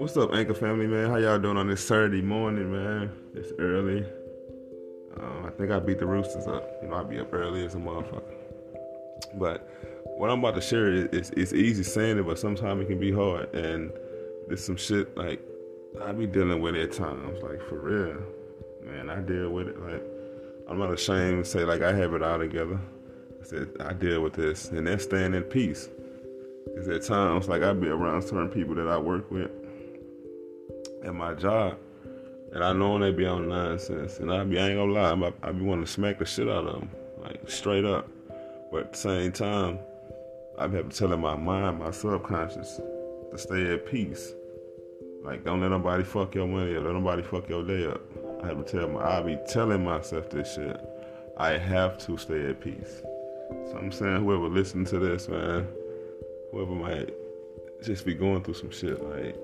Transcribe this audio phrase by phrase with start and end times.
[0.00, 1.10] What's up, Anchor family, man?
[1.10, 3.12] How y'all doing on this Saturday morning, man?
[3.34, 4.02] It's early.
[5.20, 6.66] Um, I think I beat the Roosters up.
[6.82, 8.22] You know, I be up early as a motherfucker.
[9.34, 9.68] But
[10.16, 12.98] what I'm about to share is it's, it's easy saying it, but sometimes it can
[12.98, 13.54] be hard.
[13.54, 13.92] And
[14.48, 15.38] there's some shit like
[16.02, 18.22] I be dealing with at times, like for real,
[18.82, 19.10] man.
[19.10, 19.78] I deal with it.
[19.82, 20.02] Like
[20.66, 22.80] I'm not ashamed to say like I have it all together.
[23.38, 25.90] I said I deal with this, and that's staying in peace.
[26.74, 29.50] Cause at times, like I be around certain people that I work with
[31.04, 31.76] at my job,
[32.52, 35.48] and I know they be on nonsense, and I be I ain't gonna lie, I,
[35.48, 36.90] I be wanting to smack the shit out of them,
[37.22, 38.08] like straight up.
[38.70, 39.78] But at the same time,
[40.58, 42.80] I be having to tell my mind, my subconscious,
[43.30, 44.32] to stay at peace.
[45.22, 48.00] Like don't let nobody fuck your money up, let nobody fuck your day up.
[48.42, 50.80] I have to tell my, I be telling myself this shit.
[51.36, 53.02] I have to stay at peace.
[53.66, 55.66] So I'm saying whoever listen to this, man,
[56.52, 57.10] whoever might
[57.82, 59.36] just be going through some shit, like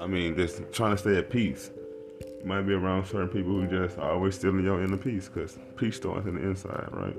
[0.00, 1.70] I mean, just trying to stay at peace.
[2.40, 5.96] You might be around certain people who just always stealing your inner peace, because peace
[5.96, 7.16] starts in the inside, right?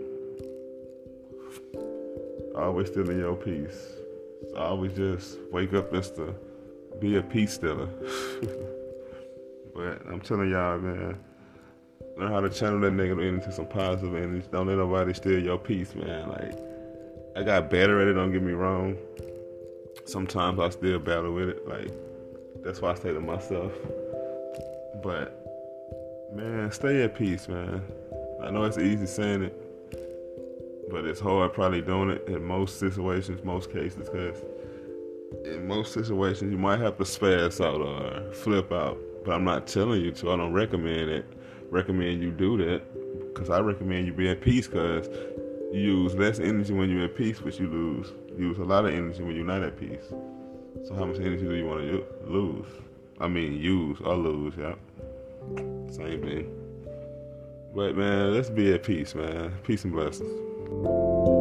[2.55, 3.77] Always stealing your peace.
[4.51, 6.33] So always just wake up just to
[6.99, 7.87] be a peace stealer.
[9.75, 11.19] but I'm telling y'all, man,
[12.17, 14.47] learn how to channel that negative energy into some positive energy.
[14.51, 16.29] Don't let nobody steal your peace, man.
[16.29, 16.57] Like,
[17.35, 18.97] I got better at it, don't get me wrong.
[20.05, 21.67] Sometimes I still battle with it.
[21.67, 21.91] Like,
[22.63, 23.71] that's why I say to myself.
[25.01, 25.33] But
[26.33, 27.81] man, stay at peace, man.
[28.43, 33.43] I know it's easy saying it, but it's hard probably doing it in most situations,
[33.43, 34.43] most cases, because
[35.45, 38.97] in most situations you might have to spaz out or flip out.
[39.25, 40.31] But I'm not telling you to.
[40.31, 41.25] I don't recommend it.
[41.69, 42.81] Recommend you do that
[43.33, 45.07] because I recommend you be at peace because
[45.71, 48.93] you use less energy when you're at peace, but you lose use a lot of
[48.93, 50.13] energy when you're not at peace.
[50.87, 52.67] So how much energy do you want to lose?
[53.19, 54.75] I mean, use or lose, yeah.
[55.91, 56.55] Same thing.
[57.75, 59.53] But man, let's be at peace, man.
[59.63, 61.38] Peace and blessings.